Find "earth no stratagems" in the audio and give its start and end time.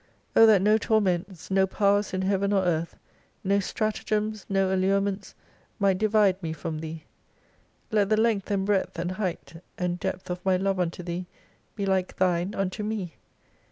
2.63-4.47